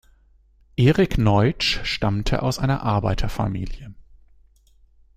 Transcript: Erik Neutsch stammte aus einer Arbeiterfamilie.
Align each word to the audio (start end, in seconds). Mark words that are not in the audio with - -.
Erik 0.77 1.19
Neutsch 1.19 1.79
stammte 1.83 2.41
aus 2.41 2.57
einer 2.57 2.81
Arbeiterfamilie. 2.81 3.93